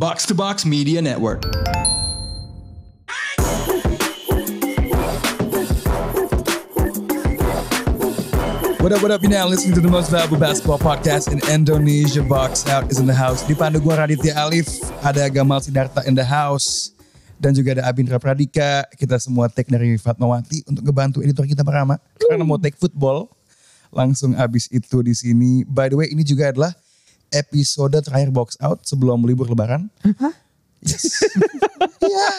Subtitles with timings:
[0.00, 1.44] Box to Box Media Network.
[8.80, 9.20] What up, what up?
[9.20, 12.24] You're now listening to the most valuable basketball podcast in Indonesia.
[12.24, 13.44] Box Out is in the house.
[13.44, 14.72] Di pandu gua Raditya Alif,
[15.04, 16.96] ada Gamal Sidarta in the house,
[17.36, 18.88] dan juga ada Abindra Pradika.
[18.96, 22.00] Kita semua take dari Fatmawati untuk ngebantu editor kita Parama.
[22.16, 23.28] Karena mau take football,
[23.92, 25.60] langsung abis itu di sini.
[25.68, 26.72] By the way, ini juga adalah
[27.30, 29.88] episode terakhir Box Out sebelum libur Lebaran.
[30.82, 31.04] Yes.
[32.00, 32.32] Ya.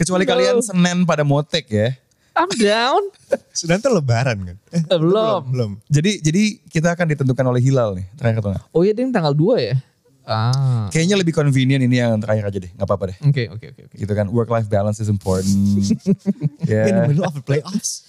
[0.00, 1.88] Kecuali kalian Senin pada take ya.
[2.32, 3.02] I'm down.
[3.58, 4.56] Sudah itu lebaran kan?
[4.72, 5.44] Eh, Belum.
[5.52, 5.70] belum.
[5.92, 6.42] Jadi jadi
[6.72, 8.64] kita akan ditentukan oleh Hilal nih terakhir atau enggak?
[8.72, 9.76] Oh iya, ini tanggal 2 ya?
[10.24, 10.88] Ah.
[10.88, 13.18] Kayaknya lebih convenient ini yang terakhir aja deh, nggak apa-apa deh.
[13.28, 13.80] Oke, oke, oke.
[13.90, 13.94] oke.
[14.00, 15.52] Gitu kan, work life balance is important.
[16.72, 16.88] Ya.
[16.88, 18.06] In the middle of the playoffs.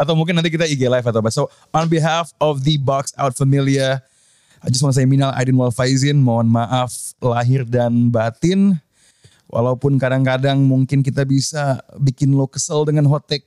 [0.00, 1.28] atau mungkin nanti kita IG live atau apa.
[1.28, 4.00] So on behalf of the box out familia,
[4.58, 8.74] I just want to say minal aidin wal faizin, mohon maaf lahir dan batin.
[9.46, 13.46] Walaupun kadang-kadang mungkin kita bisa bikin lo kesel dengan hot take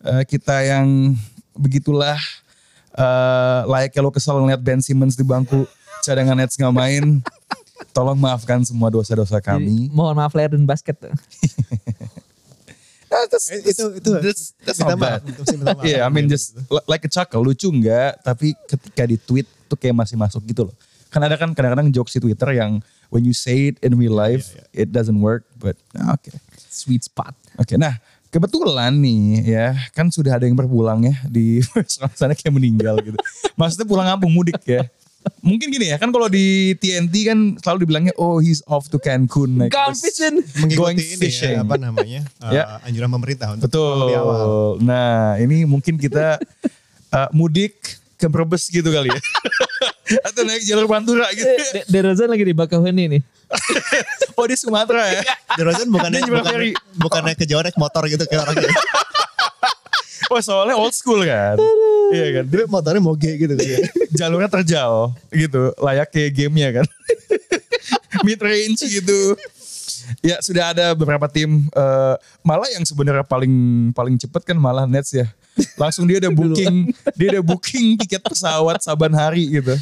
[0.00, 1.18] eh, kita yang
[1.52, 2.14] begitulah
[2.90, 5.66] eh layaknya lo kesel ngeliat Ben Simmons di bangku
[6.00, 7.04] cadangan Nets nggak main.
[7.96, 9.88] Tolong maafkan semua dosa-dosa kami.
[9.88, 11.10] Jadi, mohon maaf lahir dan basket tuh.
[13.10, 15.20] Nah, that's- Eh, itu itu that's- that's minta not bad.
[15.82, 19.78] Iya, I mean just li- like a chuckle, lucu enggak, tapi ketika di tweet tuh
[19.78, 20.74] kayak masih masuk gitu loh.
[21.08, 24.50] Kan ada kan kadang-kadang jokes di Twitter yang when you say it in real life,
[24.70, 26.30] it doesn't work, but nah, oke.
[26.66, 27.34] Sweet spot.
[27.56, 27.98] Oke, nah
[28.30, 31.62] kebetulan nih ya, kan sudah ada yang berpulang ya di
[32.18, 33.18] sana kayak meninggal gitu.
[33.54, 34.86] Maksudnya pulang kampung mudik ya.
[35.44, 39.52] Mungkin gini ya, kan kalau di TNT kan selalu dibilangnya, oh he's off to Cancun.
[39.52, 40.40] naik Gone bus." fishing.
[40.72, 41.60] Going fishing.
[41.60, 42.24] ya, apa namanya?
[42.48, 42.80] eh, Ya.
[42.80, 44.40] anjuran pemerintah untuk lebih awal.
[44.40, 44.72] Betul.
[44.88, 46.40] Nah, ini mungkin kita
[47.12, 49.20] uh, mudik ke Brebes gitu kali ya.
[50.28, 51.46] Atau naik jalur Pantura gitu.
[51.46, 53.22] De- DeRozan lagi di Bakauheni nih.
[54.38, 55.20] Oh di Sumatera ya.
[55.58, 56.70] DeRozan bukannya Dia juga bukan, ferry.
[56.96, 58.72] bukannya ke Jawa naik motor gitu kayak orang gitu.
[60.30, 61.58] Oh soalnya old school kan.
[62.08, 62.44] Iya kan.
[62.46, 63.80] Dia motornya moge gitu kan.
[64.14, 65.74] Jalurnya terjal gitu.
[65.76, 66.86] Layak kayak gamenya kan.
[68.22, 69.34] Mid range gitu.
[70.22, 71.66] Ya sudah ada beberapa tim.
[71.68, 73.52] eh, malah yang sebenarnya paling
[73.92, 75.28] paling cepet kan malah Nets ya.
[75.76, 76.76] Langsung dia udah booking.
[77.18, 79.74] dia udah booking tiket pesawat saban hari gitu.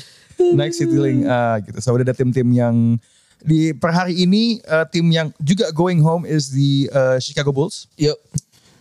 [0.54, 1.78] Naik Citylink ah, gitu.
[1.82, 2.96] So udah ada tim-tim yang
[3.38, 7.86] di per hari ini eh, tim yang juga going home is the eh, Chicago Bulls.
[7.98, 8.18] Yuk.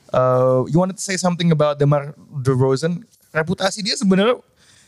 [0.07, 3.03] Uh, you wanted to say something about Demar DeRozan?
[3.35, 4.39] Reputasi dia sebenarnya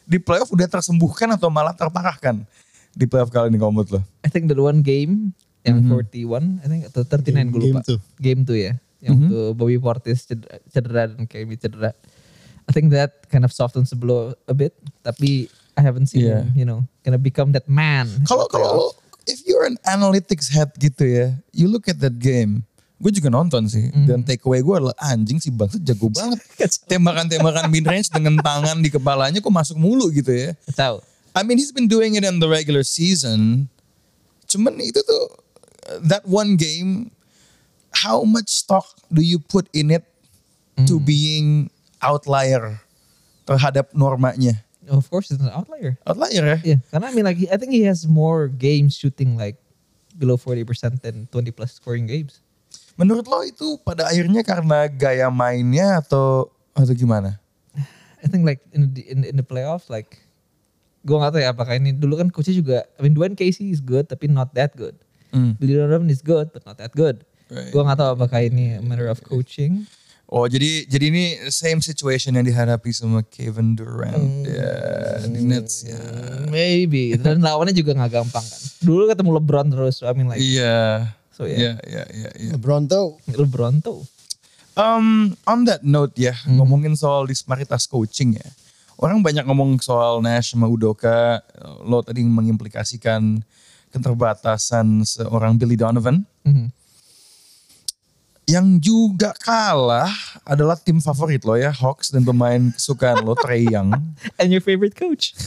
[0.07, 2.47] di playoff udah tersembuhkan atau malah terparahkan
[2.95, 4.01] di playoff kali ini kalau menurut lo?
[4.25, 5.35] I think the one game
[5.67, 7.81] yang 41, I think atau 39 Game- gue game lupa.
[7.85, 7.99] two.
[8.17, 8.73] Game 2 ya.
[8.99, 11.91] Yang waktu Bobby Portis cedera, cedera dan KD cedera.
[12.67, 14.75] I think that kind of softens the blow a bit.
[15.01, 16.43] Tapi I haven't seen Yeah.
[16.43, 18.05] him, you know, gonna become that man.
[18.27, 18.91] Kalau kalau
[19.25, 22.67] if you're an analytics head gitu ya, you look at that game.
[22.99, 26.35] Gue juga nonton sih dan takeaway gue adalah anjing si bangsa jago banget.
[26.91, 30.51] Tembakan-tembakan mid range dengan tangan di kepalanya kok masuk mulu gitu ya.
[30.75, 30.99] Tahu.
[31.31, 33.71] I mean he's been doing it in the regular season.
[34.51, 35.23] Cuman itu tuh
[36.03, 37.15] that one game
[38.03, 40.07] how much stock do you put in it
[40.87, 41.67] to being
[41.99, 42.79] outlier
[43.43, 44.63] terhadap normanya?
[44.87, 45.99] Of course, it's an outlier.
[46.07, 46.57] Outlier ya?
[46.65, 49.59] Yeah, karena I mean like I think he has more games shooting like
[50.17, 52.41] below 40% than 20 plus scoring games.
[52.97, 57.37] Menurut lo itu pada akhirnya karena gaya mainnya atau atau gimana?
[58.19, 60.19] I think like in the, in, in the playoffs like
[61.07, 63.79] gua nggak tahu ya apakah ini dulu kan coachnya juga I mean Dwayne Casey is
[63.79, 64.97] good tapi not that good.
[65.29, 65.53] Hmm.
[65.61, 67.23] Billy Donovan is good but not that good.
[67.49, 67.73] Right.
[67.73, 69.89] Gua nggak tahu apakah ini matter of coaching.
[70.29, 74.77] Oh jadi jadi ini same situation yang dihadapi sama Kevin Durant ya
[75.25, 75.97] di Nets ya.
[76.45, 78.61] Maybe dan lawannya juga nggak gampang kan.
[78.85, 81.09] Dulu ketemu LeBron terus I mean like Iya.
[81.33, 81.57] So, yeah.
[81.57, 82.29] Iya iya iya.
[82.37, 82.51] iya.
[82.53, 84.05] LeBron tuh LeBron tuh.
[84.77, 88.47] Um, on that note ya, ngomongin soal disparitas coaching ya.
[88.95, 91.41] Orang banyak ngomong soal Nash sama Udoka.
[91.83, 93.43] Lo tadi mengimplikasikan
[93.91, 96.23] keterbatasan seorang Billy Donovan.
[96.45, 96.78] Mhm.
[98.49, 100.09] Yang juga kalah
[100.41, 103.93] adalah tim favorit lo ya, Hawks dan pemain kesukaan lo, Trey Young.
[104.41, 105.37] And your favorite coach?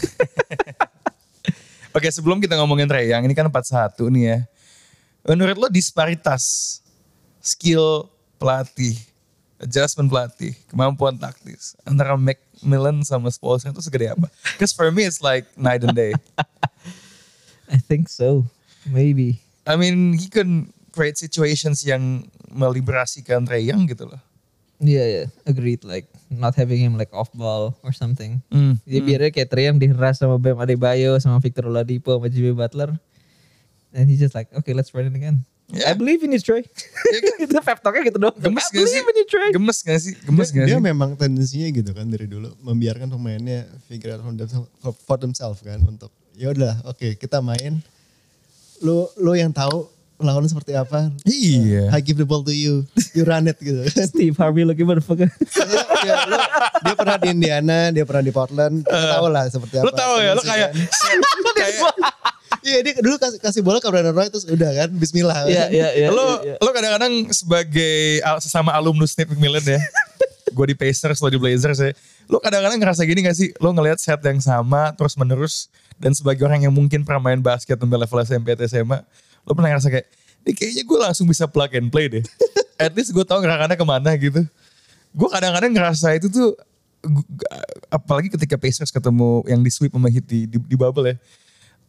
[1.99, 4.39] Oke sebelum kita ngomongin Trey Young, ini kan 4-1 nih ya.
[5.27, 6.79] Menurut lo disparitas
[7.43, 8.07] skill
[8.39, 8.95] pelatih,
[9.59, 14.31] adjustment pelatih, kemampuan taktis antara Macmillan sama Spolstra itu segede apa?
[14.55, 16.15] Because for me it's like night and day.
[17.75, 18.47] I think so.
[18.87, 19.43] Maybe.
[19.67, 24.21] I mean he can create situations yang meliberasikan Trey Young gitu loh.
[24.83, 25.87] Yeah, yeah, agreed.
[25.87, 28.43] Like not having him like off ball or something.
[28.51, 32.51] Hmm, Jadi biarnya kayak Trey yang diheras sama Bam Adebayo, sama Victor Oladipo, sama Jimmy
[32.51, 32.99] Butler.
[33.95, 35.47] And he's just like, okay, let's run it again.
[35.73, 35.89] Yeah.
[35.89, 36.67] I believe in you, Trey.
[37.41, 38.37] itu pep talknya gitu doang.
[38.37, 38.81] Gemes I gak sih?
[38.83, 39.51] believe in you, Trey.
[39.55, 40.15] Gemes gak sih?
[40.21, 40.85] Gemes dia, gak dia sih?
[40.85, 44.21] memang tendensinya gitu kan dari dulu membiarkan pemainnya figure out
[45.07, 47.85] for themselves, kan untuk ya udah oke kita main
[48.81, 49.85] lu lu yang tahu
[50.23, 51.89] lawan seperti apa Iya.
[51.89, 52.83] I give the ball to you
[53.13, 55.29] you run it gitu kan Steve Harvey looking motherfucker.
[56.01, 56.37] ya, lu,
[56.81, 60.15] dia pernah di Indiana dia pernah di Portland kita tahu lah seperti apa Lo tau
[60.17, 61.21] ya, lo tendensi kayak kan.
[61.59, 61.79] kayak
[62.63, 65.89] iya dia dulu kasih, kasih bola ke Brandon Roy terus udah kan Bismillah Iya, iya,
[65.95, 66.09] iya.
[66.09, 66.55] lo iya.
[66.57, 69.81] lo kadang-kadang sebagai al- sesama alumnus Nate McMillan ya.
[70.53, 71.97] gue di Pacers, lo di Blazers ya.
[72.27, 73.57] Lo kadang-kadang ngerasa gini gak sih?
[73.57, 77.75] Lo ngelihat set yang sama terus menerus dan sebagai orang yang mungkin pernah main basket
[77.75, 79.01] sampai level SMP atau SMA,
[79.43, 80.07] lo pernah ngerasa kayak,
[80.47, 82.25] ini kayaknya gue langsung bisa plug and play deh.
[82.83, 84.43] At least gue tau gerakannya ke mana gitu.
[85.13, 86.57] Gue kadang-kadang ngerasa itu tuh,
[87.91, 91.17] apalagi ketika Pacers ketemu yang di sweep sama Heat di, di, di bubble ya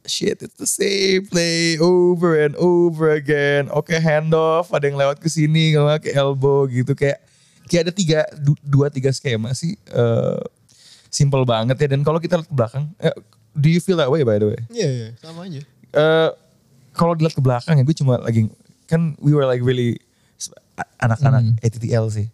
[0.04, 3.72] shit it's the same play over and over again.
[3.72, 7.24] Oke handoff, ada yang lewat ke sini, kalau nggak ke elbow gitu kayak
[7.72, 9.80] kayak ada tiga du- dua tiga skema sih.
[9.92, 10.40] eh
[11.14, 13.14] simple banget ya dan kalau kita lihat ke belakang, eh,
[13.54, 14.60] do you feel that way by the way?
[14.74, 15.62] iya iya sama aja
[15.94, 16.30] Eh
[16.94, 18.48] kalau dilihat ke belakang ya gue cuma lagi
[18.88, 19.98] kan we were like really
[21.02, 22.28] anak-anak ATTL sih.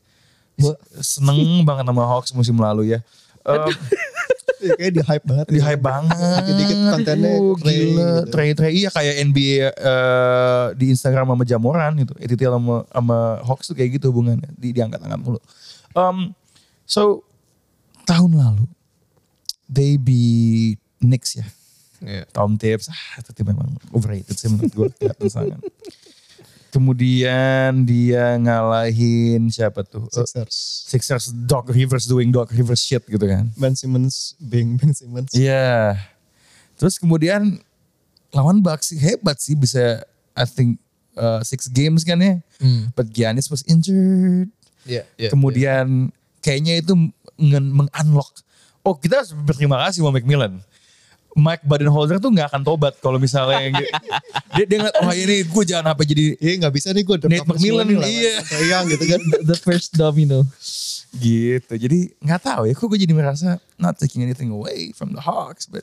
[0.59, 2.99] Gue seneng banget sama Hawks musim lalu ya.
[3.47, 3.73] Eh,
[4.59, 6.19] Iya, kayak di hype banget di hype banget.
[6.19, 8.09] Dikit-dikit kontennya Aduh, Trey gila.
[8.27, 8.55] gitu.
[8.59, 12.11] Trey iya kayak NBA eh, di Instagram sama Jamoran gitu.
[12.19, 13.17] ETTL sama sama
[13.47, 14.51] Hawks tuh kayak gitu hubungannya.
[14.59, 15.39] Di diangkat-angkat mulu.
[15.95, 16.35] Um,
[16.83, 17.23] so
[18.03, 18.65] tahun lalu
[19.71, 21.47] they beat Knicks ya.
[21.99, 22.23] Iya.
[22.31, 24.87] Tom Tips, ah itu tim memang overrated sih menurut gue.
[24.99, 25.59] Kelihatan sangat.
[26.69, 30.05] Kemudian dia ngalahin siapa tuh?
[30.13, 33.49] Eh, Sixers Sixers Doc Rivers doing Doc Rivers shit gitu kan.
[33.57, 35.97] Ben Simmons being Ben Simmons Iya.
[36.77, 37.57] Terus kemudian
[38.29, 40.05] lawan Bucks hebat sih bisa
[40.37, 40.77] I think
[41.17, 42.37] uh, six games kan ya.
[42.61, 42.93] Hmm.
[42.93, 44.53] But Giannis was injured.
[44.87, 45.29] Iya, iya.
[45.29, 46.95] kemudian kayaknya itu
[47.37, 48.45] meng-unlock.
[48.85, 50.61] Oh kita harus berterima kasih sama McMillan.
[51.31, 53.77] Mike Badenholzer tuh nggak akan tobat kalau misalnya yang-
[54.55, 57.45] dia dia ngeliat oh ini gue jangan apa jadi Iya nggak bisa nih gue Nate
[57.45, 58.33] McMillan, iya.
[58.65, 59.21] Yang gitu kan.
[59.49, 60.41] The first domino.
[61.11, 61.73] gitu.
[61.73, 65.65] Jadi nggak tahu ya, kok gue jadi merasa not taking anything away from the Hawks,
[65.65, 65.81] but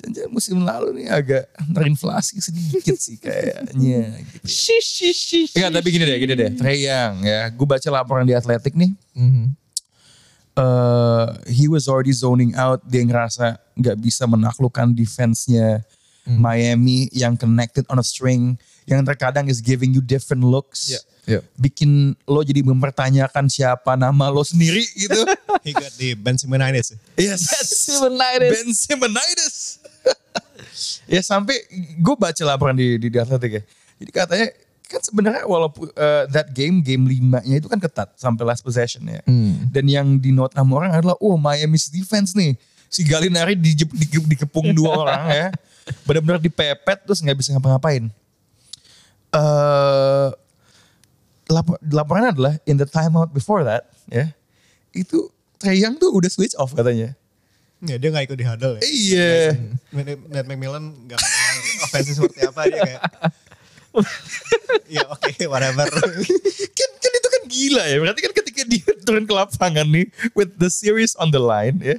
[0.00, 4.16] jangan musim lalu nih agak terinflasi sedikit sih kayaknya.
[4.16, 4.46] Gitu.
[4.48, 5.52] Shish, shish, shish.
[5.54, 6.50] Enggak, tapi gini deh, gini deh.
[6.56, 8.90] Trey Young ya, gue baca laporan di Atletik nih.
[9.14, 9.54] Mhm.
[10.50, 12.82] eh he was already zoning out.
[12.82, 15.80] Dia ngerasa nggak bisa menaklukkan defense-nya
[16.28, 18.60] Miami yang connected on a string.
[18.86, 20.90] Yang terkadang is giving you different looks.
[20.90, 21.40] Iya, iya.
[21.58, 25.20] Bikin lo jadi mempertanyakan siapa nama lo sendiri gitu.
[25.66, 27.40] He got the Ben Simmons yes.
[27.70, 28.50] Simmonitis.
[28.50, 29.56] Ben Simmonitis.
[31.14, 31.56] ya sampai
[31.98, 33.62] gue baca laporan di, di, di Atletik ya.
[34.00, 34.48] Jadi katanya
[34.90, 39.22] kan sebenarnya walaupun uh, that game game limanya itu kan ketat sampai last possession ya.
[39.22, 39.70] Hmm.
[39.70, 42.58] Dan yang di note sama orang adalah oh Miami's defense nih.
[42.90, 43.86] Si Galinari di, di,
[44.34, 45.46] dikepung dua orang ya.
[46.04, 48.10] Benar-benar dipepet terus nggak bisa ngapa-ngapain.
[49.30, 50.28] Eh
[51.50, 54.30] lapor, laporannya adalah in the timeout before that ya.
[54.90, 57.14] Itu Trae Young tuh udah switch off katanya.
[57.80, 58.82] Ya dia gak ikut di huddle ya.
[58.84, 59.32] Iya.
[60.28, 61.20] Nate McMillan gak
[61.84, 63.02] offensive seperti apa dia kayak.
[64.90, 65.86] Ya oke whatever.
[65.86, 67.96] kan kan itu kan gila ya.
[67.98, 71.98] Berarti kan ketika dia turun ke lapangan nih with the series on the line ya.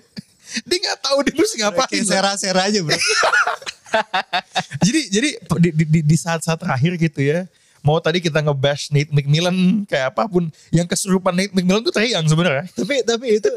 [0.62, 1.90] Dia nggak tahu dia mesti ngapain.
[1.90, 2.96] Kayak sera-sera aja bro.
[4.86, 5.30] jadi jadi
[5.60, 7.48] di, di, di- di saat-saat terakhir gitu ya.
[7.82, 12.30] Mau tadi kita ngebash Nate McMillan kayak apa pun, yang kesurupan Nate McMillan tuh Young
[12.30, 12.70] sebenarnya.
[12.78, 13.50] tapi tapi itu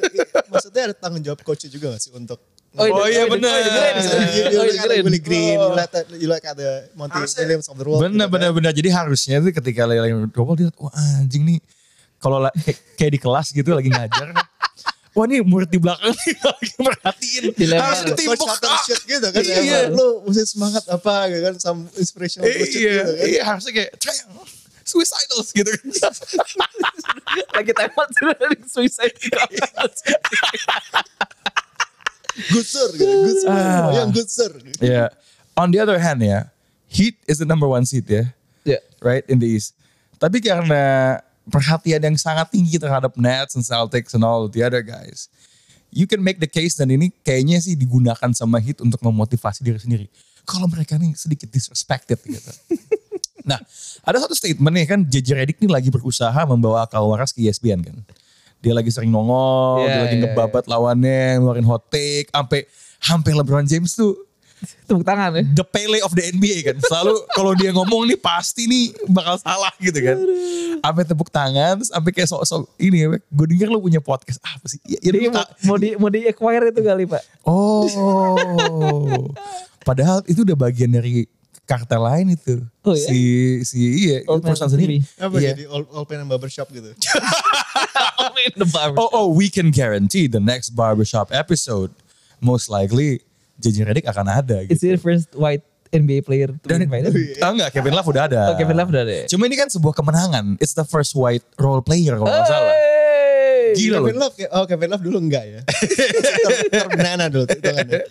[0.48, 2.40] maksudnya ada tanggung jawab coachnya juga gak sih untuk
[2.74, 3.54] Oh, Oh, iya, oh, bener.
[3.54, 3.62] Oh,
[4.34, 5.02] you, you Oh, at dengerin.
[5.06, 5.78] Willie Green, Oh.
[6.10, 6.26] you
[6.58, 8.02] the Monty Williams of the world.
[8.02, 8.50] Bener gitu kan.
[8.50, 8.72] bener.
[8.74, 10.90] Jadi harusnya tuh ketika lagi double dia wah
[11.22, 11.58] anjing nih
[12.18, 14.34] kalau la- kayak, kayak di kelas gitu lagi ngajar.
[15.14, 17.42] Wah ini murid di belakang nih lagi merhatiin.
[17.78, 18.82] Harus Shutter Ah.
[18.82, 19.42] shit gitu kan.
[19.46, 19.86] Iya.
[19.86, 21.54] Emang Lu mesti semangat apa gitu kan.
[21.62, 23.26] Some inspirational iya, gitu kan.
[23.30, 23.90] iya harusnya kayak
[24.82, 25.86] suicidals gitu kan.
[27.54, 29.14] Lagi di suicide.
[32.50, 33.06] Good sir gitu.
[33.06, 33.50] Good sir.
[33.54, 33.90] Ah.
[33.94, 34.50] Yang good sir.
[34.82, 35.08] Yeah.
[35.54, 36.50] On the other hand ya,
[36.90, 38.34] Heat is the number one seed ya,
[38.66, 38.82] Ya.
[38.98, 39.78] right in the East.
[40.18, 45.28] Tapi karena perhatian yang sangat tinggi terhadap Nets and Celtics and all the other guys,
[45.92, 49.78] you can make the case dan ini kayaknya sih digunakan sama Heat untuk memotivasi diri
[49.78, 50.06] sendiri.
[50.44, 52.52] Kalau mereka nih sedikit disrespected gitu.
[53.48, 53.60] nah,
[54.04, 57.80] ada satu statement nih kan JJ Redick nih lagi berusaha membawa akal waras ke ESPN
[57.80, 57.96] kan.
[58.64, 62.64] Dia lagi sering nongol, Iya, dia lagi iya, ngebabat lawannya, ngeluarin hot take, sampai
[62.96, 64.16] sampai LeBron James tuh
[64.84, 65.42] Tepuk tangan ya.
[65.56, 66.76] the Pele of the NBA kan.
[66.80, 70.16] Selalu kalau dia ngomong nih pasti nih bakal salah gitu kan.
[70.80, 73.06] Sampai tepuk tangan, sampai kayak sok-sok ini ya.
[73.32, 74.80] Gue denger lu punya podcast apa sih?
[74.84, 77.22] Ya, ya mau, mau di mau di acquire itu kali pak.
[77.44, 77.88] Oh.
[79.84, 81.28] Padahal itu udah bagian dari
[81.64, 82.60] kartel lain itu.
[82.84, 83.08] Oh, ya?
[83.08, 83.20] Si
[83.64, 85.00] si iya, Old perusahaan sendiri.
[85.16, 85.56] Apa Iya.
[85.56, 86.92] jadi all, all pen and barbershop gitu.
[88.44, 89.00] In the barber.
[89.00, 91.96] Oh, oh, we can guarantee the next barbershop episode
[92.44, 93.24] most likely
[93.56, 94.94] JJ Redick akan ada It's gitu.
[94.94, 97.14] the first white NBA player to Dan be invited.
[97.38, 98.42] oh, enggak, Kevin Love udah ada.
[98.50, 99.24] Oh, Kevin Love udah ada ya?
[99.30, 100.58] Cuma ini kan sebuah kemenangan.
[100.58, 102.74] It's the first white role player kalau nggak salah.
[103.74, 104.22] Gila Kevin loh.
[104.26, 105.60] Love, oh Kevin Love dulu enggak ya.
[106.42, 107.86] Ter- Terbenana dulu itu kan.
[107.86, 108.02] ya.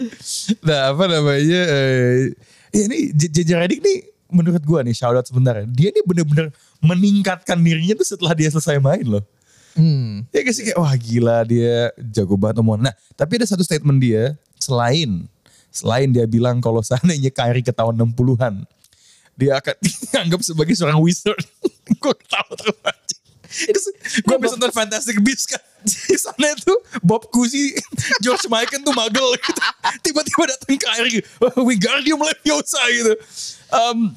[0.63, 1.61] Nah apa namanya.
[1.67, 2.31] Eh,
[2.71, 3.97] ya ini J- JJ Redick nih
[4.31, 5.67] menurut gua nih shout out sebentar ya.
[5.67, 9.23] Dia nih bener-bener meningkatkan dirinya tuh setelah dia selesai main loh.
[9.73, 10.23] Hmm.
[10.29, 12.87] Ya gak sih kayak wah gila dia jago banget omongan.
[12.87, 15.27] Nah tapi ada satu statement dia selain
[15.73, 18.61] selain dia bilang kalau seandainya Kyrie ke tahun 60-an
[19.33, 19.75] dia akan
[20.13, 21.41] dianggap sebagai seorang wizard.
[22.01, 23.15] gue ketawa terus aja.
[24.21, 25.57] Gue bisa nonton Fantastic Beasts kan.
[26.09, 27.73] Di sana itu Bob Cousy,
[28.17, 29.61] George Michael tuh magel gitu.
[30.01, 31.21] Tiba-tiba datang Kyrie.
[31.41, 33.13] Oh, Wingardium Leviosa gitu.
[33.69, 34.13] Um,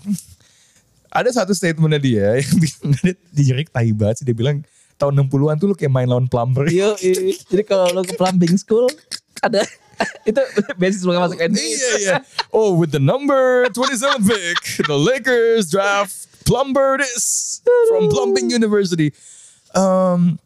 [1.08, 4.24] ada satu statementnya dia yang bilang dia dijerik tai banget sih.
[4.24, 4.60] Dia bilang
[4.96, 6.68] tahun 60-an tuh lu kayak main lawan plumber.
[6.68, 8.84] Yo, i- jadi kalau lo ke plumbing school
[9.40, 9.64] ada
[10.28, 10.40] itu
[10.76, 11.60] beasiswa masuk NBA.
[11.60, 12.16] Iya iya.
[12.52, 17.60] Oh with the number 27 pick, the Lakers draft Plumber this
[17.90, 19.10] from Plumbing University.
[19.74, 20.38] Um,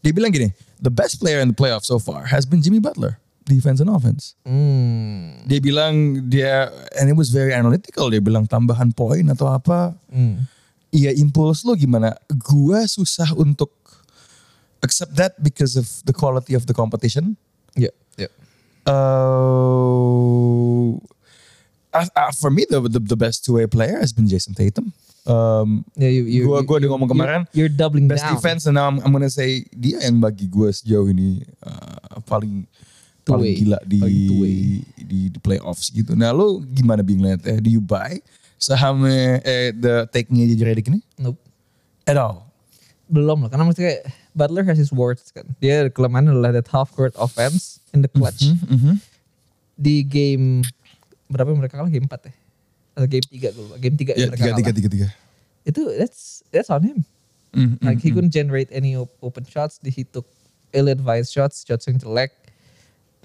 [0.00, 3.20] dia bilang gini, the best player in the playoffs so far has been Jimmy Butler,
[3.44, 4.32] defense and offense.
[4.48, 5.44] Hmm.
[5.44, 8.08] Dia bilang dia and it was very analytical.
[8.08, 9.92] Dia bilang tambahan poin atau apa.
[10.08, 10.48] Hmm.
[10.90, 12.16] Iya impuls lo gimana?
[12.26, 13.70] Gua susah untuk
[14.80, 17.36] accept that because of the quality of the competition.
[18.86, 18.96] Ya, ya.
[21.90, 24.94] Uh, uh, for me, the, the the best two way player has been Jason Tatum.
[25.26, 28.38] Um, Ya, you, you, Gua- gua udah ngomong you're- kemarin, You're, doubling best down.
[28.38, 32.64] defense, and now I'm, I'm gonna say dia yang bagi gue sejauh ini uh, paling
[33.26, 33.54] paling Two-way.
[33.58, 34.16] gila di, Paling
[34.96, 36.14] di di playoffs gitu.
[36.16, 37.58] Nah, lo gimana bing liatnya?
[37.60, 38.22] Do you buy
[38.56, 41.02] sahamnya eh the take-nya Redick ini?
[41.20, 41.36] Nope.
[42.06, 42.48] At all?
[43.10, 45.44] Belum lah, karena maksudnya kayak Butler has his warts kan.
[45.58, 48.46] Dia kelemahan adalah that half court offense in the clutch.
[48.46, 49.02] Mhm.
[49.74, 50.62] Di game
[51.26, 51.90] berapa mereka kalah?
[51.90, 52.34] Game 4 ya?
[52.94, 53.76] Atau game 3 gue lupa.
[53.78, 54.76] Game 3 Ya, mereka tiga, tiga, kalah.
[54.76, 55.08] tiga, tiga.
[55.62, 56.98] Itu that's that's on him.
[57.50, 59.82] Mhm, Like he couldn't generate any op- open shots.
[59.82, 60.26] He took
[60.70, 62.30] ill-advised shots, shots yang jelek.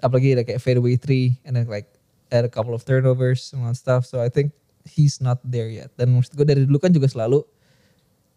[0.01, 1.85] Apalagi ada kayak fadeaway three and then like
[2.33, 4.03] had a couple of turnovers and all stuff.
[4.03, 4.49] So I think
[4.83, 5.93] he's not there yet.
[5.93, 7.45] Dan maksud gue dari dulu kan juga selalu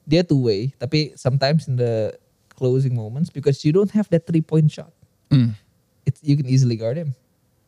[0.04, 2.16] dia two way, tapi sometimes in the
[2.58, 4.90] closing moments because you don't have that three point shot,
[5.30, 5.54] Mm.
[6.02, 7.14] it's you can easily guard him.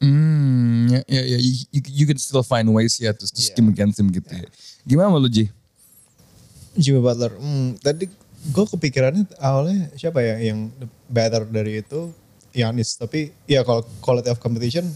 [0.00, 1.38] Hmm, ya, ya, ya.
[1.38, 3.52] You, you, you can still find ways ya to, to Yeah.
[3.52, 4.48] scheme against him gitu ya.
[4.82, 5.52] Gimana lu Ji?
[6.72, 7.36] Jimmy Butler.
[7.36, 8.08] Hmm, tadi
[8.40, 10.72] gue kepikirannya awalnya siapa ya yang
[11.04, 12.08] better dari itu
[12.56, 12.96] Yanis.
[12.96, 14.88] Tapi ya kalau quality of competition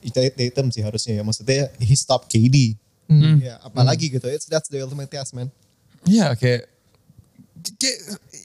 [0.00, 1.22] itu Tatum sih harusnya ya.
[1.22, 2.72] Maksudnya he stop KD.
[3.42, 4.30] Ya, apalagi gitu.
[4.30, 5.50] It's that's the ultimate test man.
[6.08, 6.69] Ya kayak, kayak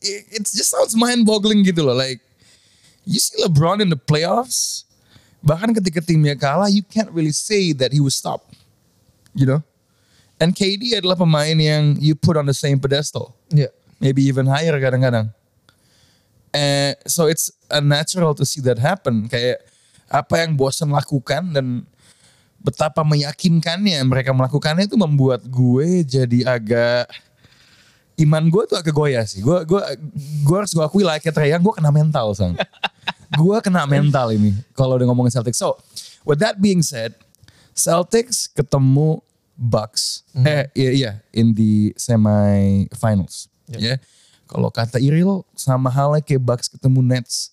[0.03, 1.95] it just sounds mind boggling gitu loh.
[1.95, 2.21] Like
[3.07, 4.85] you see LeBron in the playoffs,
[5.43, 8.45] bahkan ketika timnya kalah, you can't really say that he was stop.
[9.35, 9.61] You know?
[10.39, 13.31] And KD adalah pemain yang you put on the same pedestal.
[13.47, 13.71] Yeah.
[13.99, 15.31] maybe even higher kadang-kadang.
[16.55, 19.27] Eh, so it's unnatural to see that happen.
[19.27, 19.63] Kayak
[20.07, 21.83] apa yang Boston lakukan dan
[22.63, 27.11] betapa meyakinkannya mereka melakukannya itu membuat gue jadi agak
[28.15, 29.43] iman gue tuh agak goyah sih.
[29.43, 29.81] Gue gue
[30.45, 32.55] gue harus gue akui like Trae Young, gue kena mental sang.
[33.41, 35.59] gue kena mental ini kalau udah ngomongin Celtics.
[35.59, 35.75] So
[36.23, 37.15] with that being said,
[37.75, 39.19] Celtics ketemu
[39.55, 40.23] Bucks.
[40.35, 43.51] Eh iya iya in the semi finals.
[43.71, 43.99] Ya.
[44.45, 47.51] Kalau kata Iril sama halnya kayak Bucks ketemu Nets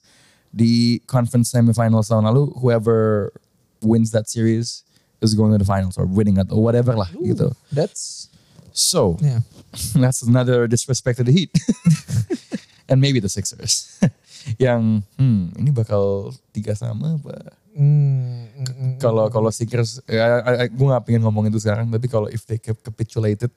[0.53, 3.33] di conference semifinals tahun lalu, whoever
[3.81, 4.85] wins that series
[5.25, 7.55] is going to the finals or winning it or whatever lah gitu.
[7.73, 8.29] That's
[8.73, 9.41] So yeah.
[9.97, 11.53] that's another disrespect to the Heat.
[12.93, 14.01] And maybe the Sixers.
[14.59, 17.57] Yang hmm, ini bakal tiga sama apa?
[17.73, 18.95] Mm, mm, mm.
[19.01, 21.89] Kalau kalau Sixers, ya, gue nggak pengen ngomong itu sekarang.
[21.89, 23.49] Tapi kalau if they cap- capitulated,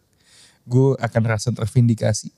[0.63, 2.31] gue akan rasa tervindikasi.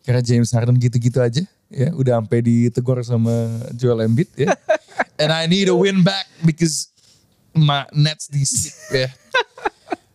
[0.00, 4.56] Karena James Harden gitu-gitu aja, ya udah sampai ditegur sama Joel Embiid ya.
[5.20, 6.88] And I need a win back because
[7.52, 8.40] my Nets di
[8.96, 9.12] ya.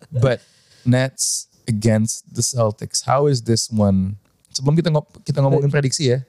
[0.09, 0.41] But
[0.81, 4.17] Nets against the Celtics, how is this one?
[4.53, 6.19] Sebelum kita ngop kita ngomongin prediksi ya.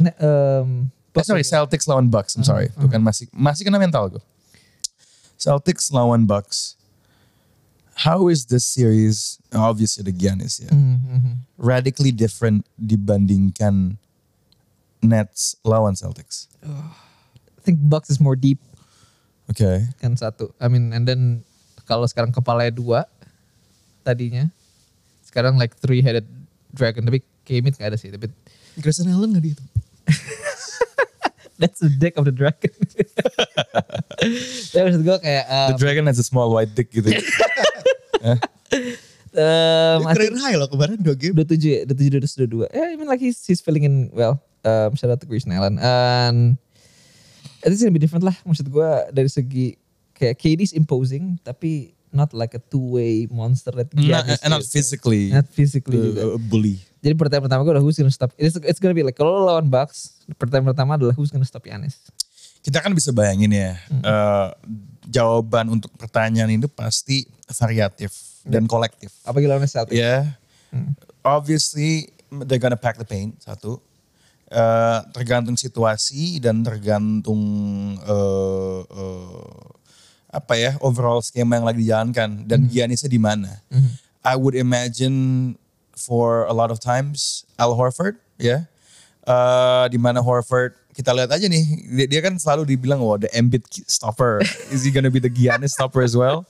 [0.00, 2.38] Ne- um, Eh, sorry, Celtics lawan Bucks.
[2.38, 2.70] I'm sorry.
[2.70, 4.22] Itu kan masih masih kena mental gue.
[5.34, 6.78] Celtics lawan Bucks.
[8.06, 9.42] How is this series?
[9.50, 10.70] Obviously the Giannis ya.
[10.70, 11.44] Mhm.
[11.58, 13.98] Radically different dibandingkan
[15.02, 16.46] Nets lawan Celtics.
[16.62, 18.62] I think Bucks is more deep
[19.50, 19.90] Oke.
[19.98, 20.54] kan satu.
[20.62, 21.42] I mean and then
[21.90, 23.00] kalau sekarang kepalanya dua
[24.06, 24.48] tadinya
[25.30, 26.26] sekarang like three headed
[26.74, 28.26] dragon tapi Kemit gak ada sih tapi
[28.82, 29.70] Grayson Allen gak dihitung?
[31.60, 32.72] that's the deck of the dragon.
[34.72, 37.12] Tapi maksud gue kayak The um, Dragon has a small white dick gitu.
[39.36, 41.36] um, I Career think high loh kemarin dua game.
[41.36, 42.66] udah tujuh ya, udah tujuh udah sudah dua.
[42.72, 44.40] Yeah, I mean like he's he's filling in well.
[44.64, 45.76] Um, shout out to Grayson Allen.
[45.80, 46.56] And
[47.64, 48.34] it's gonna be different lah.
[48.48, 49.76] Maksud gue dari segi
[50.16, 54.50] kayak KD is imposing tapi not like a two way monster that not, Giannis and
[54.54, 55.30] not physically.
[55.30, 56.34] Not physically juga.
[56.34, 56.78] uh, bully.
[57.00, 58.30] Jadi pertanyaan pertama gue udah who's gonna stop.
[58.36, 61.96] It's, it's gonna be like kalau lawan Bucks, pertanyaan pertama adalah who's gonna stop Giannis.
[62.60, 64.48] Kita kan bisa bayangin ya, eh,
[65.08, 68.12] jawaban untuk pertanyaan itu pasti variatif
[68.44, 69.08] dan kolektif.
[69.24, 69.96] Apalagi lawan Celtics.
[69.96, 70.36] Ya,
[71.24, 72.12] obviously
[72.44, 73.80] they're gonna pack the paint satu.
[74.50, 77.38] Eh, tergantung situasi dan tergantung
[78.02, 79.62] eh, eh,
[80.30, 83.60] apa ya overall skema yang lagi dijalankan dan Giannisnya di mana.
[84.22, 85.58] I would imagine
[85.98, 88.70] for a lot of times Al Horford ya,
[89.30, 93.30] Eh, di mana Horford kita lihat aja nih dia, dia kan selalu dibilang wah the
[93.36, 94.40] Embiid stopper
[94.74, 96.48] is he gonna be the Giannis stopper as well?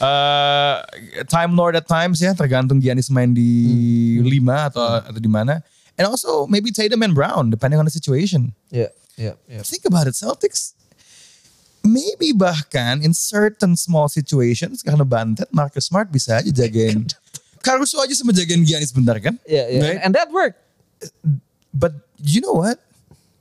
[0.00, 0.80] Uh,
[1.28, 5.60] time Lord at times ya tergantung Giannis main di lima atau atau di mana.
[6.00, 8.56] And also maybe Tatum and Brown depending on the situation.
[8.72, 8.90] Yeah,
[9.20, 9.60] yeah, yeah.
[9.60, 10.72] Think about it Celtics.
[11.80, 17.08] Maybe bahkan in certain small situations karena bantet Marcus Smart bisa aja jagain.
[17.64, 19.36] Caruso aja sama jagain Giannis bentar kan?
[19.48, 19.82] Yeah, yeah.
[19.84, 20.00] Right?
[20.00, 20.60] And, that worked.
[21.72, 22.80] But you know what?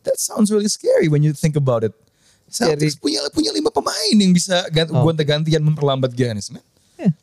[0.07, 1.91] That sounds really scary when you think about it.
[2.49, 3.03] Celtics Scary.
[3.03, 5.05] punya punya lima pemain yang bisa ganti, Oh.
[5.05, 6.65] gonta-gantian memperlambat Giannis, man.
[6.97, 7.13] Yeah.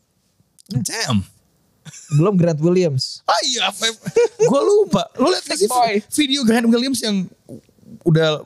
[0.71, 1.27] Damn.
[2.15, 3.23] Belum Grant Williams.
[3.27, 3.71] Ah iya,
[4.39, 5.07] gue lupa.
[5.19, 5.67] Lo liat sih
[6.15, 7.27] video Grant Williams yang
[8.07, 8.43] udah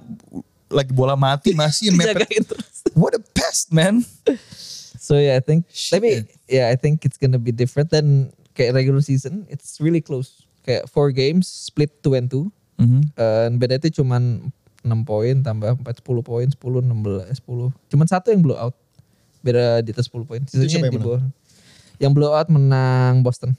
[0.70, 2.46] lagi bola mati masih mepet.
[2.94, 4.06] What a pest, man.
[5.00, 5.98] So yeah, I think Shit.
[5.98, 6.10] tapi
[6.46, 9.44] yeah, I think it's gonna be different than kayak regular season.
[9.50, 10.46] It's really close.
[10.62, 12.54] Kayak four games split two and two.
[12.78, 13.10] Mhm.
[13.18, 17.74] And beda itu cuman 6 poin tambah 4 10 poin 10 16 10.
[17.92, 18.72] Cuman satu yang blowout.
[19.44, 20.40] Beda di atas 10 poin.
[20.48, 21.04] Sisanya yang di menang?
[21.04, 21.22] bawah.
[22.00, 23.52] Yang blowout menang Boston.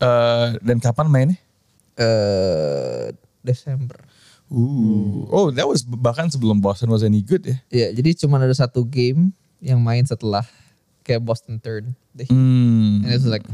[0.00, 1.36] Eh, dan kapan mainnya?
[1.96, 3.12] Eh
[3.44, 4.00] Desember.
[4.52, 5.24] Ooh.
[5.32, 7.56] Oh, that was bahkan sebelum Boston was any good ya.
[7.72, 9.32] Iya, jadi cuma ada satu game
[9.64, 10.44] yang main setelah
[11.04, 11.96] kayak Boston turn.
[12.12, 12.28] Deh.
[12.28, 13.02] Hmm.
[13.04, 13.44] And it's like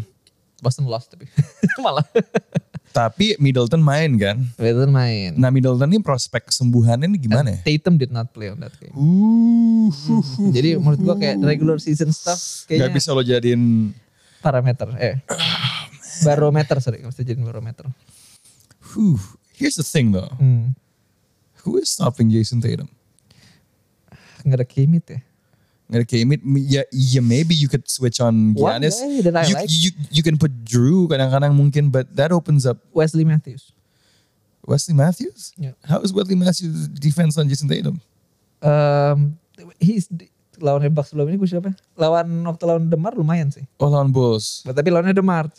[0.60, 1.30] Boston lost tapi
[1.84, 2.04] malah.
[2.90, 4.36] Tapi Middleton main kan.
[4.58, 5.30] Middleton main.
[5.38, 7.58] Nah Middleton ini prospek kesembuhannya ini gimana ya?
[7.62, 8.92] Tatum did not play on that game.
[8.92, 9.88] Uh,
[10.50, 13.94] Jadi menurut gua kayak regular season stuff Gak kayaknya bisa lo jadiin
[14.42, 14.90] parameter.
[14.98, 15.16] Eh.
[16.20, 17.88] barometer sorry, nggak bisa jadi barometer.
[18.92, 19.39] Whew.
[19.60, 20.32] Here's the thing though.
[20.40, 20.72] Hmm.
[21.68, 22.88] Who is stopping Jason Tatum?
[24.40, 25.20] Nggak ada Kimit ya.
[25.90, 26.40] Nggak ada Kemit.
[26.70, 29.02] Yeah, yeah, maybe you could switch on Giannis.
[29.26, 29.66] that I you, like.
[29.68, 33.74] you, you can put Drew kadang-kadang mungkin, but that opens up Wesley Matthews.
[34.62, 35.50] Wesley Matthews.
[35.58, 35.74] Yeah.
[35.82, 37.98] How is Wesley Matthews defense on Jason Tatum?
[38.62, 39.42] Um,
[39.82, 40.06] he's
[40.62, 41.74] lawan Bucks sebelum ini gue siapa?
[41.98, 43.66] Lawan waktu lawan Demar lumayan sih.
[43.82, 44.62] Oh, lawan Bulls.
[44.62, 45.50] But, tapi lawannya Demar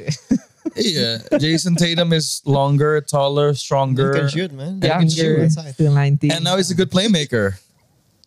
[0.77, 4.13] iya, Jason Tatum is longer, taller, stronger.
[4.13, 4.77] can shoot man.
[4.81, 6.31] Younger, can shoot still 19.
[6.31, 7.57] And now he's a good playmaker.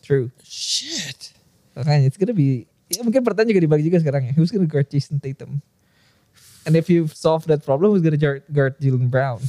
[0.02, 0.30] True.
[0.44, 1.32] Shit.
[1.74, 4.32] Makanya it's gonna be ya mungkin pertanyaan juga dibagi juga sekarang ya.
[4.36, 5.62] Who's gonna guard Jason Tatum?
[6.64, 9.40] And if you solve that problem, who's gonna guard, guard Jalen Brown?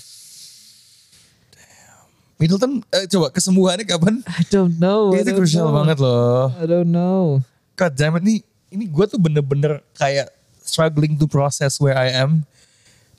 [2.35, 4.19] Middleton, eh, coba kesembuhannya kapan?
[4.27, 5.15] I don't know.
[5.15, 5.77] I itu don't krusial know.
[5.79, 6.51] banget loh.
[6.51, 7.39] I don't know.
[7.79, 8.43] God damn it nih,
[8.75, 10.27] ini gue tuh bener-bener kayak
[10.59, 12.43] struggling to process where I am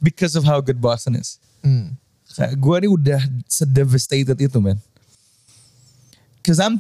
[0.01, 1.39] because of how good Boston is.
[1.65, 1.97] Hmm.
[2.37, 4.77] Kayak gue nih udah sedevastated itu man.
[6.45, 6.79] Cause I'm,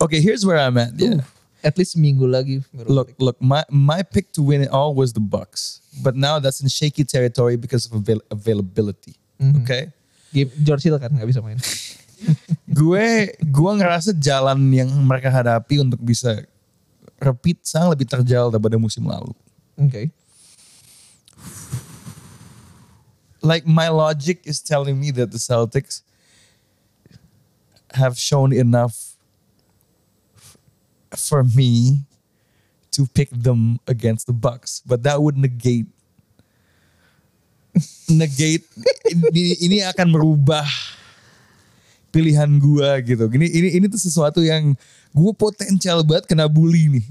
[0.00, 0.96] okay here's where I'm at.
[0.96, 1.26] Yeah.
[1.62, 2.58] At least seminggu lagi.
[2.74, 6.58] Look, look, my my pick to win it all was the Bucks, but now that's
[6.58, 9.14] in shaky territory because of avail- availability.
[9.38, 9.62] Mhm.
[9.62, 9.94] Okay,
[10.34, 11.62] Game George Hill kan nggak bisa main.
[12.82, 13.06] gue
[13.38, 16.42] gue ngerasa jalan yang mereka hadapi untuk bisa
[17.22, 19.30] repeat sang lebih terjal daripada musim lalu.
[19.78, 20.10] Oke.
[23.42, 26.02] Like my logic is telling me that the Celtics
[27.92, 29.18] have shown enough
[31.16, 32.06] for me
[32.92, 35.86] to pick them against the Bucks, but that would negate
[38.08, 38.64] negate
[39.08, 40.68] ini, ini akan merubah
[42.12, 43.24] pilihan gua gitu.
[43.32, 44.76] Gini ini ini tuh sesuatu yang
[45.16, 47.06] gue potensial banget kena bully nih.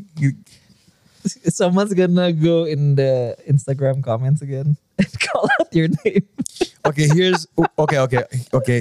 [1.50, 6.25] Someone's gonna go in the Instagram comments again and call your name.
[6.88, 7.45] Oke, here's
[7.77, 8.25] oke oke
[8.57, 8.77] oke.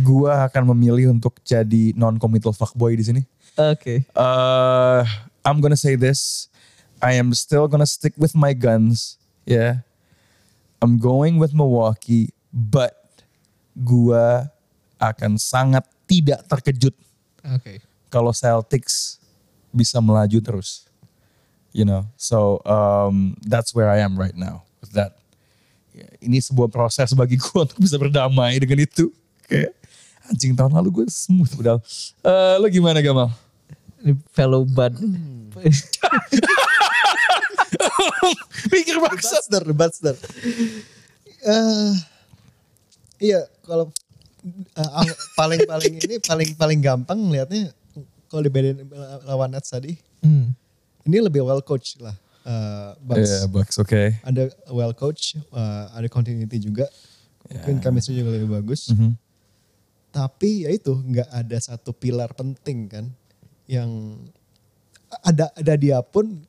[0.00, 3.22] Gua akan memilih untuk jadi non committal fuckboy di sini.
[3.52, 4.08] Okay.
[4.16, 5.04] Uh,
[5.44, 6.48] I'm gonna say this.
[7.04, 9.20] I am still gonna stick with my guns.
[9.44, 9.84] Yeah.
[10.80, 12.96] I'm going with Milwaukee, but
[13.76, 14.48] gua
[14.96, 16.96] akan sangat tidak terkejut
[17.42, 17.82] Okay.
[18.08, 19.18] kalau Celtics
[19.74, 20.86] bisa melaju terus.
[21.72, 25.21] You know, so um, that's where I am right now with that.
[25.92, 29.12] Ya, ini sebuah proses bagi gue untuk bisa berdamai dengan itu.
[29.44, 29.76] Kayak
[30.24, 31.80] anjing tahun lalu gue smooth padahal.
[32.22, 33.28] Eh, lo gimana Gamal?
[34.00, 34.96] Ini fellow bud.
[38.68, 39.44] Pikir bangsat.
[39.44, 40.14] Buster, Buster.
[41.42, 41.92] Eh,
[43.20, 43.90] iya, kalau
[44.72, 47.74] eh, ang- paling-paling ini paling-paling gampang lihatnya
[48.26, 48.78] kalau dibedain
[49.22, 50.54] lawan Nets tadi, Hmm.
[51.04, 52.14] ini lebih well coach lah.
[52.42, 53.30] Eh, Bucks.
[53.30, 54.02] Yeah, Bucks, oke.
[54.22, 56.86] Ada well coach, eh, ada continuity juga.
[57.48, 58.88] Mungkin chemistry juga lebih bagus.
[58.90, 59.12] Mhm.
[60.12, 63.08] Tapi ya itu nggak ada satu pilar penting kan
[63.64, 63.88] yang
[65.24, 66.44] ada ada dia pun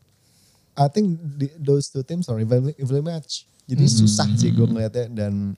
[0.74, 3.46] I think the- those two teams are evenly, evenly match.
[3.64, 5.56] Jadi susah sih gue ngeliatnya dan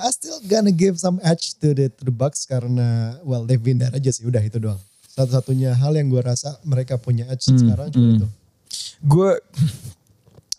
[0.00, 3.76] I still gonna give some edge to the to the Bucks karena well they've been
[3.76, 4.80] there aja sih udah itu doang.
[5.10, 8.28] Satu-satunya hal yang gue rasa mereka punya edge sekarang cuma itu.
[9.02, 9.30] Gue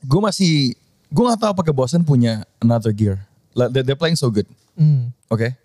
[0.04, 0.76] gue masih
[1.12, 3.24] gue nggak tahu apakah Boston punya another gear.
[3.52, 4.48] Like, they're, playing so good.
[4.80, 5.12] Hmm.
[5.28, 5.60] Okay.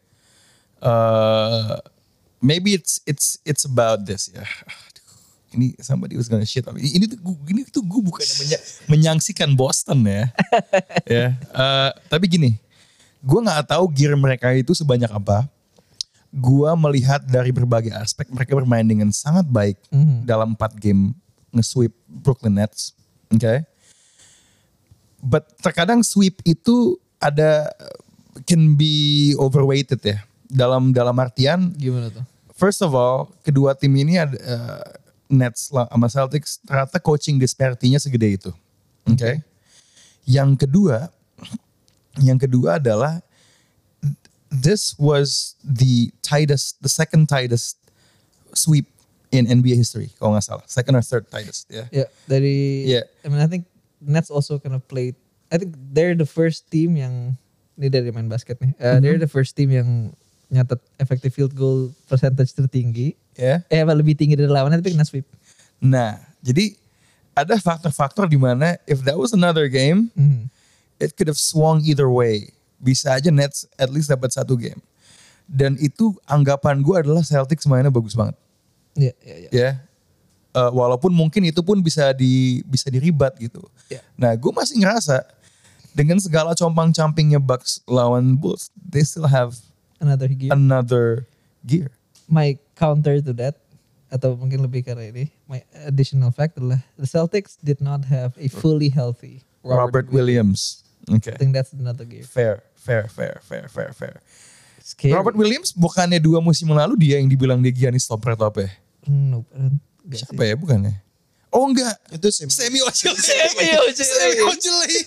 [0.83, 1.79] Uh,
[2.43, 4.43] maybe it's it's it's about this ya.
[4.43, 5.07] Aduh,
[5.57, 6.83] Ini somebody was gonna shit on me.
[6.83, 7.19] Ini tuh
[7.49, 8.59] ini tuh gue bukan menya,
[8.91, 10.29] menyangsikan Boston ya.
[11.17, 11.27] ya.
[11.55, 12.59] uh, tapi gini,
[13.23, 15.47] gue nggak tahu gear mereka itu sebanyak apa.
[16.37, 19.81] Gue melihat dari berbagai aspek mereka bermain dengan sangat baik
[20.29, 21.17] dalam 4 game
[21.57, 22.93] nge-sweep Brooklyn Nets.
[23.33, 23.65] Oke.
[25.25, 27.73] But terkadang sweep itu ada
[28.45, 30.21] can be overweighted ya.
[30.47, 32.23] Dalam dalam artian Gimana tuh?
[32.55, 34.87] first of all, kedua tim ini ada uh,
[35.27, 38.51] Nets lah sama Celtics ternyata coaching disparity-nya segede itu.
[39.09, 39.43] Oke.
[40.27, 41.11] Yang kedua,
[42.23, 43.19] yang kedua adalah
[44.63, 47.77] this was the tightest, the second tightest
[48.55, 48.87] sweep
[49.35, 51.85] in NBA history kalau nggak salah, second or third tightest ya.
[51.93, 52.87] Ya dari.
[52.89, 53.05] Yeah.
[53.21, 53.69] I mean I think
[54.01, 55.15] Nets also kind of played.
[55.53, 57.37] I think they're the first team yang
[57.77, 58.73] ini dari main basket nih.
[58.81, 60.17] Uh, They're the first team yang
[60.49, 63.15] nyatet effective field goal percentage tertinggi.
[63.37, 63.61] Ya.
[63.69, 65.29] Eh apa lebih tinggi dari lawannya tapi kena sweep.
[65.79, 66.73] Nah, jadi
[67.37, 70.49] ada faktor-faktor di mana if that was another game, Hmm.
[70.97, 72.56] it could have swung either way.
[72.77, 74.79] Bisa aja Nets at least dapat satu game.
[75.47, 78.35] Dan itu anggapan gue adalah Celtics mainnya bagus banget.
[78.97, 79.51] Iya iya iya.
[79.53, 79.71] Ya.
[80.57, 83.61] Eh, walaupun mungkin itu pun bisa di bisa diribat gitu.
[83.93, 84.01] Ya.
[84.17, 85.21] Nah, gue masih ngerasa
[85.93, 89.57] dengan segala compang-campingnya Bucks lawan Bulls, they still have
[89.97, 90.53] Another gear.
[90.53, 91.25] another
[91.65, 91.89] gear.
[92.29, 93.57] my counter to that
[94.13, 98.51] atau mungkin lebih karena ini my additional fact adalah the Celtics did not have a
[98.51, 100.86] fully healthy Robert, Williams.
[101.07, 101.31] Oke.
[101.31, 102.27] I think that's another game.
[102.27, 104.15] Fair, fair, fair, fair, fair, fair.
[104.83, 105.15] Scary.
[105.15, 108.71] Robert Williams bukannya dua musim lalu dia yang dibilang dia Giannis top rate top ya?
[109.07, 109.47] Nope,
[110.11, 111.03] Siapa ya bukannya?
[111.51, 111.95] Oh enggak.
[112.11, 112.51] Itu semi.
[112.53, 113.17] Semi Ojele.
[113.19, 113.97] Semi Ojeleye.
[113.97, 114.99] Semi Ojele.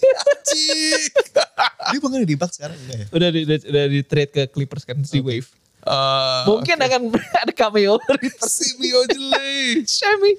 [1.93, 3.05] Dia bukan di Bucks sekarang enggak ya?
[3.05, 3.15] sih.
[3.15, 5.47] Udah di, udah di trade ke Clippers kan si Wave.
[5.79, 7.01] Eh, Mungkin akan
[7.47, 9.83] ada cameo dari Semi Ojele.
[9.88, 10.31] Semi.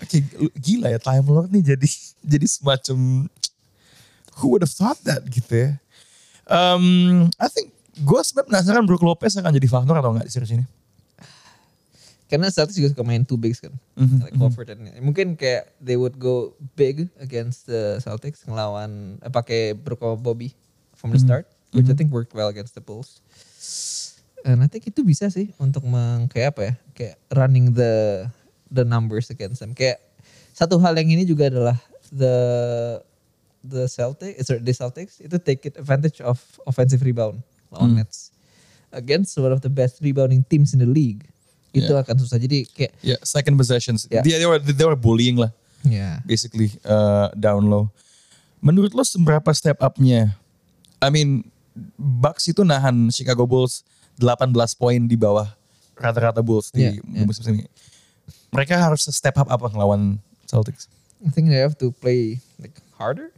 [0.00, 0.24] Oke,
[0.56, 1.88] gila ya Time Lord nih jadi
[2.24, 3.28] jadi semacam
[4.42, 5.70] who would have thought that gitu ya.
[6.50, 10.52] Um, I think gue sebenarnya penasaran Brook Lopez akan jadi faktor atau enggak di series
[10.58, 10.66] ini.
[12.26, 13.76] Karena Celtics juga suka main two bigs kan.
[14.24, 19.76] Like Horford dan mungkin kayak they would go big against the Celtics ngelawan eh, pakai
[19.76, 20.56] Brook sama Bobby
[20.96, 21.44] from the start,
[21.76, 23.20] which I think worked well against the Bulls.
[24.48, 26.74] And I think itu bisa sih untuk meng kayak apa ya?
[26.96, 28.24] Kayak running the
[28.72, 29.76] the numbers against them.
[29.76, 30.00] Kayak
[30.56, 31.76] satu hal yang ini juga adalah
[32.08, 32.32] the
[33.62, 38.34] the Celtics, eh, sorry, the Celtics itu take it advantage of offensive rebound lawan Nets
[38.90, 41.24] against one of the best rebounding teams in the league.
[41.72, 42.04] Itu Yeah.
[42.04, 42.36] akan susah.
[42.36, 44.04] Jadi kayak Ya, second possessions.
[44.12, 44.20] Ya.
[44.20, 45.48] Dia they were they were bullying lah.
[45.82, 47.90] ya basically uh, down low.
[48.62, 50.38] Menurut lo seberapa step up-nya?
[51.02, 51.42] I mean,
[51.98, 53.82] Bucks itu nahan Chicago Bulls
[54.22, 55.50] 18 poin di bawah
[55.98, 57.26] rata-rata Bulls di Yeah, yeah.
[57.26, 57.66] musim ini.
[58.54, 60.86] Mereka harus step up apa ngelawan Celtics?
[61.26, 63.34] I think they have to play like harder.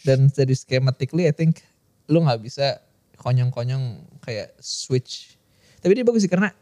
[0.00, 1.60] Dan dari schematically I think
[2.08, 2.80] lu nggak bisa
[3.20, 5.36] konyong-konyong kayak switch.
[5.84, 6.52] Tapi dia bagus sih karena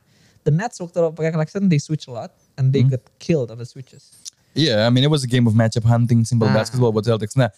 [0.43, 2.99] the Nets waktu pakai Claxton they switch a lot and they Hmm.
[2.99, 4.11] get killed on the switches.
[4.59, 6.55] Yeah, I mean it was a game of matchup hunting, simple Ah.
[6.55, 7.39] basketball buat Celtics.
[7.39, 7.55] Nah,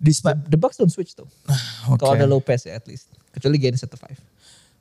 [0.00, 1.28] di The, the Bucks don't switch tuh.
[1.92, 2.00] Oke.
[2.00, 3.12] Kalau ada Lopez ya at least.
[3.36, 4.16] Kecuali at the five.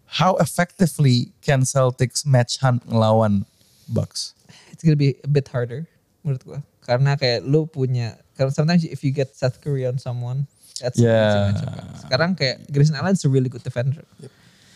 [0.08, 3.44] how effectively can Celtics match hunt ngelawan
[3.92, 4.32] Bucks?
[4.72, 5.84] It's gonna be a bit harder
[6.24, 6.60] menurut gua.
[6.88, 8.16] Karena kayak lu punya,
[8.54, 10.46] sometimes if you get Seth Curry on someone,
[10.78, 11.52] that's Yeah.
[11.52, 11.74] matchup.
[12.06, 14.06] Sekarang kayak Grayson Allen's a really good defender.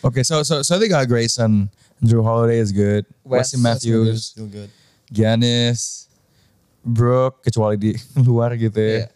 [0.02, 1.70] Okay, so so so they got Grayson,
[2.02, 4.66] Drew Holiday is good, Wes- Wesley Matthews, Still good.
[5.08, 6.10] Giannis,
[6.82, 7.92] Brook kecuali di
[8.26, 9.06] luar gitu ya.
[9.06, 9.08] Yeah.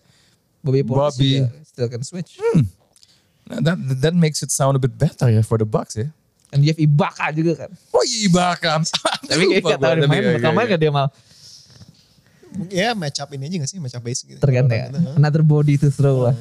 [0.63, 1.31] Bobby Portis Bobby.
[1.43, 2.39] juga still can switch.
[3.47, 6.11] Nah, that that makes it sound a bit better ya for the Bucks ya.
[6.55, 7.71] And you have Ibaka juga kan.
[7.91, 8.83] Oh iya Ibaka.
[9.27, 11.11] Tapi kayak gak tau dia main, bakal main gak dia mau.
[12.69, 13.79] Ya match up ini aja gak sih?
[13.79, 14.41] Match up basic gitu.
[14.41, 14.89] Tergantung ya.
[14.89, 15.01] Gitu?
[15.15, 16.37] Another body to throw lah.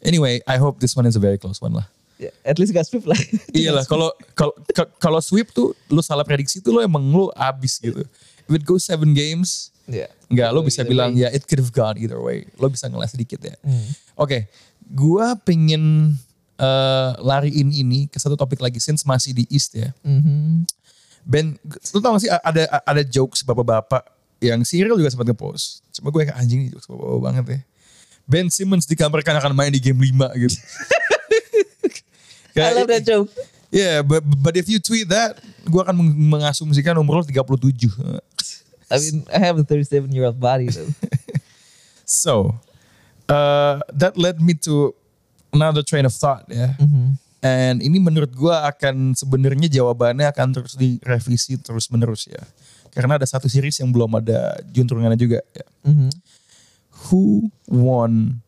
[0.00, 1.88] Anyway, I hope this one is a very close one lah.
[2.14, 3.16] Ya, at least gak sweep lah.
[3.52, 7.26] Iya lah, kalau kalau ka- kalau sweep tuh lu salah prediksi tuh lu emang lu
[7.32, 8.04] abis gitu.
[8.44, 10.08] If it goes seven games, Iya.
[10.28, 11.20] Enggak, lo bisa bilang way.
[11.20, 12.48] ya it could have gone either way.
[12.56, 13.52] Lo bisa ngeles sedikit ya.
[13.60, 13.84] Hmm.
[14.16, 14.48] Oke,
[14.86, 16.16] gua pengen
[16.54, 19.92] eh, lariin ini ke satu topik lagi since masih di East ya.
[20.00, 20.64] Mhm.
[21.24, 21.56] Ben,
[21.90, 24.04] lo tau gak sih ada ada jokes bapak-bapak
[24.44, 25.80] yang Cyril juga sempat ngepost.
[25.96, 27.60] Cuma gue kayak anjing jokes bapak-bapak banget ya.
[28.24, 30.58] Ben Simmons dikabarkan akan main di game 5 gitu.
[32.54, 33.32] I love that joke.
[33.74, 37.90] Yeah, but, but if you tweet that, gue akan meng- mengasumsikan umur lo 37.
[38.86, 40.92] I mean, I have a 37 year old body though.
[42.04, 42.60] So,
[43.32, 44.92] uh, that led me to
[45.56, 46.76] another train of thought ya.
[47.40, 52.44] And ini menurut gua akan sebenarnya jawabannya akan terus direvisi terus menerus ya.
[52.94, 55.66] Karena ada satu series yang belum ada juntrungannya juga ya.
[55.84, 56.08] Mhm.
[57.10, 58.38] Who won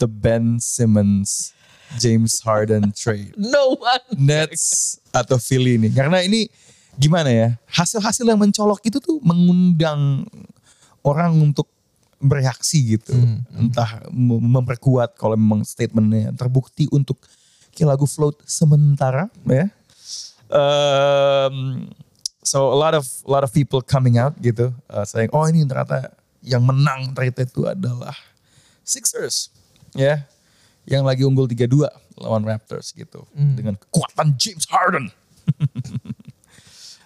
[0.00, 1.52] the Ben Simmons
[2.00, 3.36] James Harden trade?
[3.36, 4.02] No one.
[4.16, 5.92] Nets atau Philly ini?
[5.92, 6.48] Karena ini
[6.96, 7.48] gimana ya?
[7.68, 10.24] Hasil-hasil yang mencolok itu tuh mengundang
[11.04, 11.68] orang untuk
[12.22, 13.12] bereaksi gitu.
[13.52, 17.20] Entah mem- memperkuat kalau memang statementnya terbukti untuk
[17.74, 19.68] kayak lagu float sementara ya.
[20.52, 21.88] Um,
[22.42, 25.62] so a lot of a lot of people coming out gitu uh, saying oh ini
[25.64, 28.14] ternyata yang menang trade itu adalah
[28.82, 29.54] Sixers
[29.94, 30.26] ya
[30.86, 31.86] yang lagi unggul 3-2
[32.18, 35.10] lawan Raptors gitu dengan kekuatan James Harden.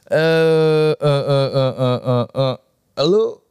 [0.07, 2.57] Eh eh eh eh eh eh, eh.
[3.11, 3.43] lo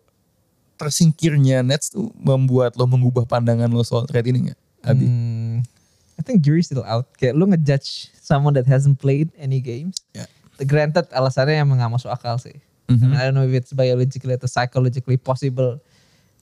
[0.80, 4.60] tersingkirnya Nets tuh membuat lo mengubah pandangan lo soal trade ini nggak?
[4.88, 5.04] Abi?
[5.04, 5.68] Hmm,
[6.16, 7.12] I think jury's still out.
[7.20, 10.00] Kayak lu ngejudge someone that hasn't played any games.
[10.16, 10.32] Ya.
[10.64, 12.56] Granted alasannya emang gak masuk akal sih.
[12.86, 15.82] Mean, I don't know if it's biologically atau psychologically possible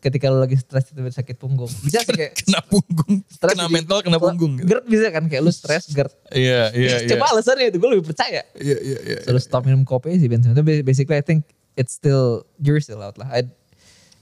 [0.03, 1.71] ketika lu lagi stres itu sakit punggung.
[1.87, 4.59] Bisa sih kayak Kena punggung, stres kena mental, kena punggung.
[4.59, 4.67] gitu.
[4.67, 6.11] GERD bisa kan kayak lu stres GERD.
[6.35, 7.09] Iya iya iya.
[7.15, 8.43] Coba alasannya itu gue lebih percaya.
[8.59, 9.17] Iya iya iya.
[9.23, 10.43] So lu stop minum kopi sih Ben.
[10.43, 11.47] Tapi Basically I think
[11.79, 13.31] it's still jury's still out lah.
[13.31, 13.47] I,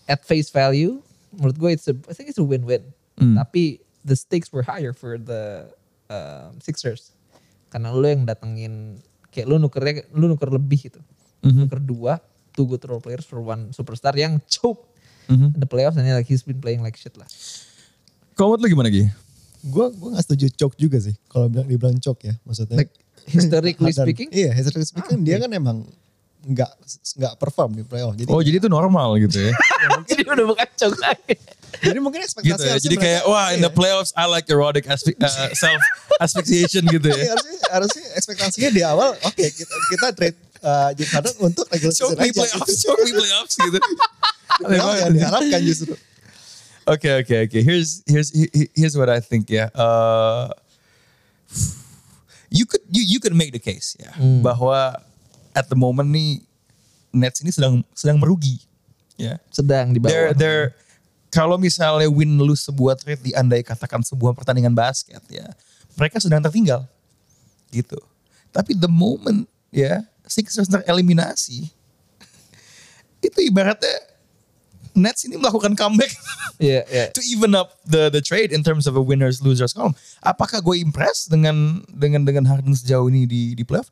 [0.06, 1.02] at face value
[1.34, 2.86] menurut gue it's a, I think it's a win-win.
[3.18, 3.34] Hmm.
[3.42, 5.66] Tapi the stakes were higher for the
[6.14, 7.18] um, Sixers.
[7.74, 11.00] Karena lu yang datengin kayak lu nukernya lu nuker lebih gitu.
[11.42, 11.66] Mhm.
[11.66, 12.14] Nuker dua
[12.52, 14.92] two good role players for one superstar yang choke
[15.32, 15.56] Mhm.
[15.56, 17.26] in the playoffs and like he's been playing like shit lah.
[18.36, 19.08] Kalau lo gimana Gi?
[19.62, 21.16] Gue gue gak setuju choke juga sih.
[21.30, 22.82] Kalau bilang dibilang choke ya maksudnya.
[22.84, 22.92] Like
[23.30, 25.86] historically speaking, Iya, historically speaking dia kan emang
[26.42, 26.72] nggak
[27.22, 28.18] nggak perform di playoff.
[28.18, 29.54] Jadi Oh jadi itu normal gitu ya?
[30.10, 31.38] jadi udah bukan choke lagi.
[31.82, 32.76] jadi mungkin ekspektasi gitu ya.
[32.78, 33.74] Jadi kayak wah in the iya.
[33.74, 35.78] playoffs I like erotic asphy- uh, self
[36.18, 37.26] asphyxiation gitu Iya, ya.
[37.34, 42.10] harusnya, harusnya ekspektasinya di awal oke kita, kita trade uh, James Harden untuk regular Show
[42.10, 42.82] season me aja playoffs, gitu.
[42.82, 43.80] show me playoffs gitu.
[44.62, 45.18] Aneh Playoff banget yang ya.
[45.18, 45.94] diharapkan justru.
[46.84, 47.60] Oke oke oke.
[47.62, 49.70] Here's here's he- he- here's what I think ya.
[49.72, 50.50] Uh,
[52.52, 54.12] you could you you could make the case ya
[54.44, 55.00] bahwa
[55.56, 56.44] at the moment nih
[57.12, 58.64] Nets ini sedang sedang merugi.
[59.20, 59.38] Ya.
[59.52, 60.40] Sedang di They're bawah.
[60.40, 60.68] they're
[61.32, 65.48] kalau misalnya win lose sebuah trade diandai katakan sebuah pertandingan basket ya,
[65.96, 66.84] mereka sedang tertinggal.
[67.72, 67.96] Gitu.
[68.52, 71.72] Tapi the moment ya Sixers tereliminasi
[73.28, 74.12] itu ibaratnya
[74.92, 76.12] Nets ini melakukan comeback
[76.62, 77.06] Iya, iya.
[77.16, 79.98] to even up the the trade in terms of a winners losers column.
[80.22, 83.90] Apakah gue impress dengan dengan dengan Harden sejauh ini di di playoff?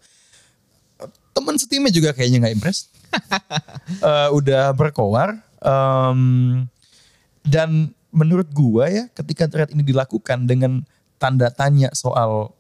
[1.31, 2.79] Teman setimnya juga kayaknya nggak impress.
[3.89, 5.41] Eh, udah berkoar.
[5.59, 6.21] Em,
[7.41, 10.85] dan menurut gua ya ketika trade ini dilakukan dengan
[11.17, 12.53] tanda tanya soal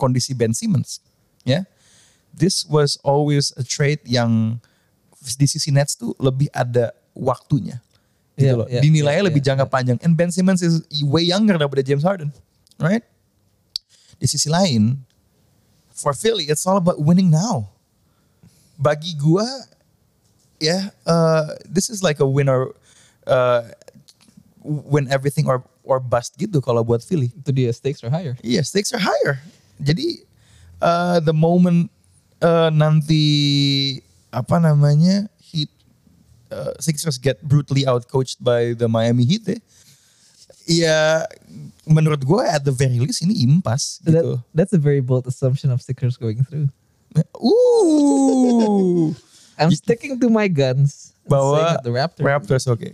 [0.00, 1.04] kondisi Ben Simmons,
[1.44, 1.68] ya,
[2.32, 4.56] this was always a trade yang
[5.36, 7.84] di sisi Nets tuh lebih ada waktunya.
[8.40, 8.66] Gitu Iya, loh.
[8.72, 9.98] iya, Dinilainya iya, lebih iya, jangka panjang.
[10.00, 12.32] And Ben Simmons is way younger daripada James Harden,
[12.80, 13.04] right?
[14.16, 14.96] Di sisi lain,
[16.00, 17.68] for Philly, it's all about winning now.
[18.80, 19.44] Bagi gua,
[20.56, 22.72] ya, uh, this is like a winner,
[23.28, 23.68] uh,
[24.64, 27.28] win everything or or bust gitu kalau buat Philly.
[27.32, 28.36] Itu dia stakes are higher.
[28.40, 29.40] Iya, stakes are higher.
[29.80, 30.24] Jadi
[30.80, 31.92] uh, the moment
[32.40, 34.00] uh, nanti
[34.32, 35.70] apa namanya Heat
[36.52, 39.58] uh, Sixers get brutally outcoached by the Miami Heat ya.
[40.68, 41.24] Ya
[41.88, 44.38] menurut gue at the very least ini impas That, gitu.
[44.54, 46.68] that's a very bold assumption of Sixers going through.
[47.16, 49.10] Uh,
[49.58, 51.12] I'm sticking to my guns.
[51.26, 52.24] bahwa that the Raptors.
[52.26, 52.86] Raptors oke.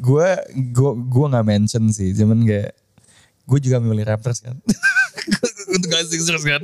[0.00, 0.28] Gue
[0.72, 2.72] gue gue nggak mention sih, cuman kayak
[3.48, 4.56] gue juga memilih Raptors kan.
[5.74, 6.62] Untuk gak Sixers kan.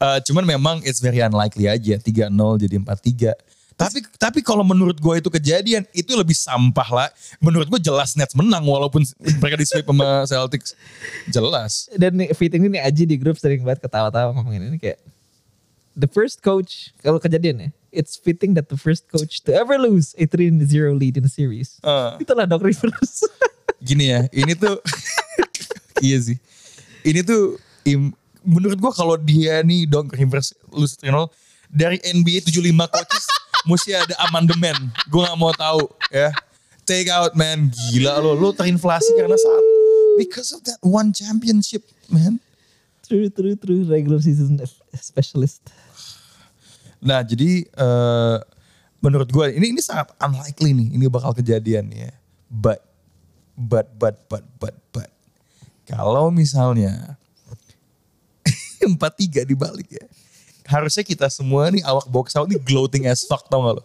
[0.00, 2.32] Eh, cuman memang it's very unlikely aja 3-0
[2.64, 3.36] jadi 4-3.
[3.80, 7.08] Tapi tapi kalau menurut gue itu kejadian itu lebih sampah lah.
[7.40, 9.00] Menurut gue jelas Nets menang walaupun
[9.40, 10.76] mereka di sweep sama Celtics.
[11.32, 11.88] Jelas.
[11.96, 15.00] Dan fitting ini Aji di grup sering banget ketawa-tawa ngomongin ini kayak
[15.96, 20.14] the first coach kalau kejadian ya it's fitting that the first coach to ever lose
[20.14, 20.60] a 3-0
[20.94, 21.80] lead in a series.
[21.82, 22.22] Eh.
[22.22, 23.24] Itulah Doc Rivers.
[23.88, 24.76] gini ya, ini tuh
[26.06, 26.36] iya sih.
[27.00, 27.56] Ini tuh
[27.88, 28.12] im-
[28.44, 31.32] menurut gua kalau dia nih Doc Rivers lose 3-0
[31.66, 33.24] dari NBA 75 coaches
[33.68, 34.76] mesti ada amandemen.
[35.08, 36.32] Gua nggak mau tahu ya.
[36.88, 39.64] Take out man, gila lo, lo terinflasi karena saat
[40.18, 42.42] because of that one championship, man.
[43.10, 43.82] true, true, true.
[43.90, 44.58] Regular season
[44.94, 45.66] specialist.
[47.02, 48.38] Nah, jadi eh
[49.00, 52.12] menurut gue ini ini sangat unlikely nih ini bakal kejadian ya.
[52.46, 52.84] But
[53.56, 55.10] but but but but but
[55.88, 57.18] kalau misalnya
[58.86, 60.06] 4-3 dibalik ya.
[60.70, 63.84] Harusnya kita semua nih awak box out nih gloating as fuck tau gak lo?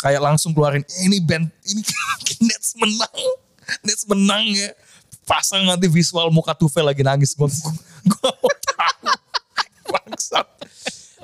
[0.00, 1.84] Kayak langsung keluarin "Eh, ini band ini
[2.48, 3.16] Nets menang.
[3.84, 4.72] Nets menang ya.
[5.28, 7.36] Pasang nanti visual muka Tufel lagi nangis.
[7.36, 9.12] Gue gue mau tahu.
[9.92, 10.46] Bangsat.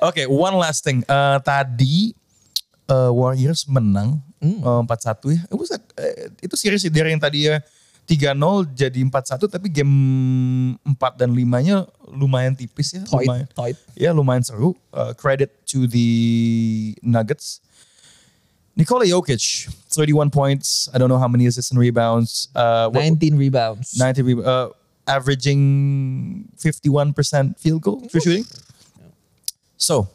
[0.05, 1.01] Oke, one last thing.
[1.01, 2.13] Eh, tadi
[2.85, 5.41] eh, Warriors menang eh, 4-1 ya.
[5.97, 7.57] Eh, itu series dari yang tadi ya
[8.05, 9.93] 3-0 jadi 4-1 tapi game
[10.85, 13.01] 4 dan 5-nya lumayan tipis ya.
[13.01, 13.77] Tight, lumayan, tight.
[13.97, 14.77] Ya lumayan seru.
[14.93, 16.07] Uh, credit to the
[17.01, 17.65] Nuggets.
[18.77, 20.91] Nikola Jokic, 31 points.
[20.93, 22.51] I don't know how many assists and rebounds.
[22.53, 23.97] Uh, what- 19 rebounds.
[23.97, 24.45] 90 rebounds.
[24.45, 24.69] Uh,
[25.07, 25.61] averaging
[26.57, 27.13] 51%
[27.57, 28.45] field goal for shooting.
[29.77, 30.09] So,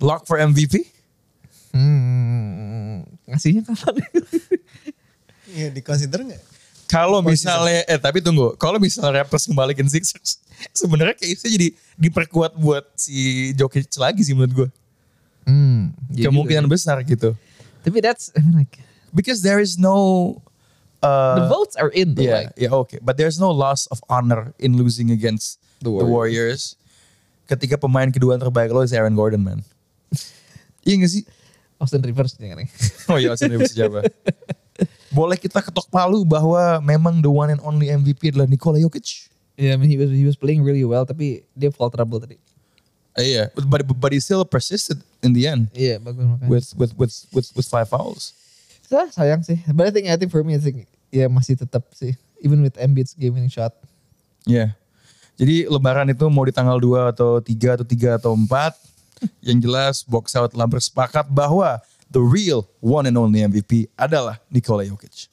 [0.00, 0.92] lock for MVP?
[1.72, 4.00] Hmm, ngasihnya kapan?
[5.52, 6.42] Iya, di consider nggak?
[6.86, 10.38] Kalau misalnya, eh tapi tunggu, kalau misalnya Raptors kembaliin Sixers,
[10.80, 11.68] sebenarnya case-nya jadi
[11.98, 14.68] diperkuat buat si Jokic lagi sih menurut gue.
[15.46, 15.80] hmm,
[16.14, 16.74] iya Kemungkinan juga.
[16.74, 17.34] besar gitu.
[17.82, 18.78] Tapi that's I mean, like
[19.14, 20.38] Because there is no...
[21.00, 22.26] Uh, the votes are in though.
[22.26, 22.98] Yeah, Like, yeah, okay.
[23.00, 26.74] But there's no loss of honor in losing against the The Warriors.
[27.46, 29.62] Ketika pemain kedua terbaik lo is Aaron Gordon, man.
[30.86, 31.22] iya gak sih?
[31.76, 32.58] Austin Rivers nih kan.
[33.12, 34.02] Oh iya, Austin Rivers siapa?
[35.08, 39.30] Boleh kita ketok palu bahwa memang the one and only MVP adalah Nikola Jokic?
[39.56, 42.36] Yeah, I mean he was he was playing really well tapi dia fall trouble tadi.
[43.16, 46.48] Uh, yeah, but but he still persisted in the end Iya, bagus makanya.
[46.52, 48.36] with with with with with five fouls.
[48.84, 49.56] Sa- sayang sih.
[49.72, 52.12] But I think I think for me I think ya masih tetap sih
[52.44, 53.72] even with Embiid's game winning shot.
[54.44, 54.76] Yeah.
[55.40, 58.44] Jadi lebaran itu mau di tanggal 2 atau 3 atau 3 atau 4.
[59.40, 64.84] Yang jelas box out telah bersepakat bahwa the real one and only MVP adalah Nikola
[64.84, 65.28] Jokic.